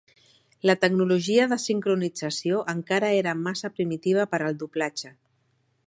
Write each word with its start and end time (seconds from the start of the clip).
La 0.69 0.75
tecnologia 0.85 1.43
de 1.51 1.59
sincronització 1.65 2.63
encara 2.73 3.13
era 3.21 3.37
massa 3.43 3.73
primitiva 3.77 4.27
per 4.33 4.45
al 4.49 4.61
doblatge. 4.65 5.15